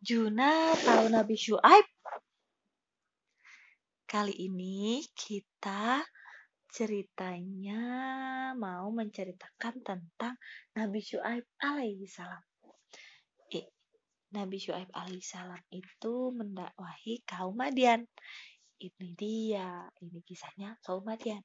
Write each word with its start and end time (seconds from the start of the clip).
Juna 0.00 0.72
tahu 0.80 1.12
Nabi 1.12 1.36
Syuaib? 1.36 1.84
Kali 4.08 4.32
ini 4.32 5.04
kita 5.12 6.00
ceritanya 6.72 7.84
mau 8.56 8.88
menceritakan 8.96 9.84
tentang 9.84 10.40
Nabi 10.72 11.04
Syuaib 11.04 11.44
alaihi 11.60 12.08
salam. 12.08 12.40
Eh, 13.52 13.68
Nabi 14.32 14.56
Syuaib 14.56 14.88
alaihi 14.88 15.20
salam 15.20 15.60
itu 15.68 16.32
mendakwahi 16.32 17.20
kaum 17.28 17.60
Madian. 17.60 18.08
Ini 18.80 19.08
dia, 19.12 19.84
ini 20.00 20.24
kisahnya 20.24 20.80
kaum 20.80 21.04
Madian. 21.04 21.44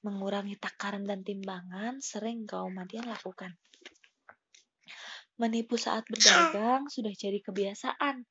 Mengurangi 0.00 0.56
takaran 0.56 1.04
dan 1.04 1.20
timbangan 1.20 2.00
sering 2.00 2.48
kaum 2.48 2.72
Madian 2.72 3.04
lakukan. 3.04 3.52
Menipu 5.42 5.74
saat 5.74 6.06
berdagang 6.06 6.86
sudah 6.86 7.10
jadi 7.10 7.42
kebiasaan. 7.42 8.22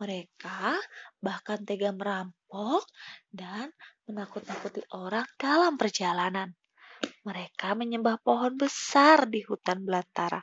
Mereka 0.00 0.80
bahkan 1.20 1.60
tega 1.68 1.92
merampok 1.92 2.88
dan 3.28 3.68
menakut-nakuti 4.08 4.80
orang 4.96 5.28
dalam 5.36 5.76
perjalanan. 5.76 6.56
Mereka 7.28 7.76
menyembah 7.76 8.16
pohon 8.24 8.56
besar 8.56 9.28
di 9.28 9.44
hutan 9.44 9.84
belantara. 9.84 10.40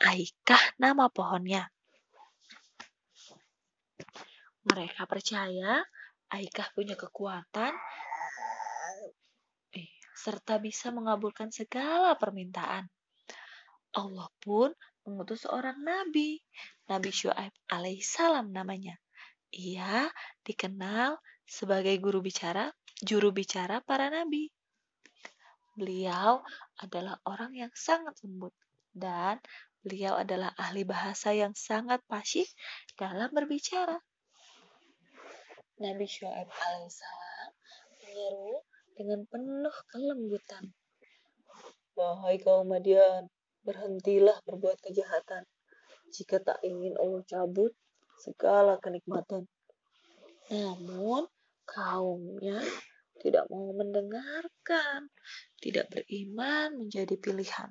Aikah 0.00 0.80
nama 0.80 1.12
pohonnya? 1.12 1.68
Mereka 4.64 5.04
percaya 5.04 5.84
Aikah 6.30 6.70
punya 6.78 6.94
kekuatan 6.94 7.74
eh, 9.74 9.90
serta 10.14 10.62
bisa 10.62 10.94
mengabulkan 10.94 11.50
segala 11.50 12.14
permintaan. 12.14 12.86
Allah 14.00 14.32
pun 14.40 14.72
mengutus 15.04 15.44
seorang 15.44 15.76
nabi, 15.84 16.40
Nabi 16.88 17.10
Syuaib 17.12 17.52
alaihissalam 17.68 18.48
namanya. 18.48 18.96
Ia 19.52 20.08
dikenal 20.46 21.20
sebagai 21.44 21.92
guru 22.00 22.24
bicara, 22.24 22.72
juru 23.04 23.28
bicara 23.34 23.84
para 23.84 24.08
nabi. 24.08 24.48
Beliau 25.76 26.40
adalah 26.80 27.20
orang 27.28 27.52
yang 27.52 27.72
sangat 27.76 28.16
lembut 28.24 28.56
dan 28.96 29.36
beliau 29.84 30.16
adalah 30.16 30.52
ahli 30.56 30.88
bahasa 30.88 31.36
yang 31.36 31.52
sangat 31.52 32.00
fasih 32.08 32.48
dalam 32.96 33.28
berbicara. 33.32 34.00
Nabi 35.80 36.04
Syuaib 36.04 36.48
alaihissalam 36.48 37.50
menyeru 38.00 38.60
dengan 38.96 39.20
penuh 39.28 39.76
kelembutan. 39.88 40.64
Wahai 41.96 42.36
kaum 42.40 42.68
Madian, 42.68 43.32
berhentilah 43.64 44.38
berbuat 44.48 44.80
kejahatan 44.80 45.44
jika 46.10 46.42
tak 46.42 46.58
ingin 46.66 46.98
Allah 46.98 47.22
cabut 47.24 47.72
segala 48.20 48.76
kenikmatan. 48.82 49.46
Namun 50.50 51.30
kaumnya 51.64 52.58
tidak 53.20 53.46
mau 53.52 53.70
mendengarkan, 53.76 55.12
tidak 55.60 55.92
beriman 55.92 56.74
menjadi 56.80 57.14
pilihan. 57.20 57.70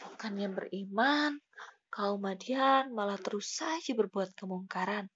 Bukannya 0.00 0.48
beriman, 0.54 1.42
kaum 1.90 2.22
Madian 2.22 2.94
malah 2.94 3.18
terus 3.18 3.58
saja 3.58 3.92
berbuat 3.92 4.32
kemungkaran, 4.38 5.10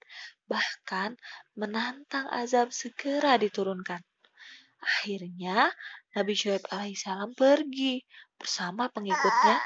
bahkan 0.44 1.16
menantang 1.54 2.26
azab 2.28 2.74
segera 2.74 3.38
diturunkan. 3.38 4.02
Akhirnya 4.78 5.70
Nabi 6.14 6.32
Syuaib 6.38 6.64
alaihissalam 6.70 7.34
pergi 7.34 8.02
bersama 8.38 8.86
pengikutnya 8.90 9.56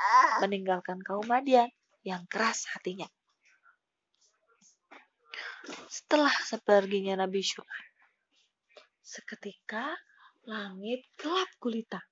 meninggalkan 0.40 1.00
kaum 1.04 1.24
Madian 1.28 1.68
yang 2.02 2.24
keras 2.26 2.66
hatinya. 2.72 3.06
Setelah 5.86 6.32
seperginya 6.42 7.22
Nabi 7.22 7.44
Syuaib, 7.44 7.94
seketika 9.04 9.94
langit 10.48 11.06
gelap 11.20 11.50
gulita, 11.62 12.02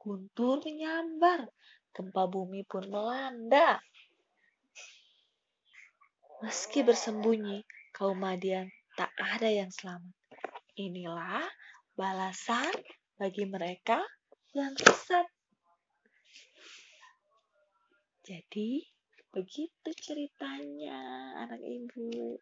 guntur 0.00 0.58
menyambar, 0.64 1.46
gempa 1.94 2.26
bumi 2.26 2.66
pun 2.66 2.88
melanda. 2.90 3.78
Meski 6.42 6.82
bersembunyi, 6.82 7.62
kaum 7.94 8.18
Madian 8.18 8.68
tak 8.98 9.12
ada 9.16 9.48
yang 9.48 9.70
selamat. 9.70 10.12
Inilah 10.76 11.46
balasan 11.96 12.68
bagi 13.16 13.48
mereka 13.48 14.04
yang 14.52 14.76
sesat. 14.76 15.24
Jadi, 18.20 18.84
begitu 19.32 19.88
ceritanya 19.96 21.00
anak 21.40 21.64
ibu. 21.64 22.36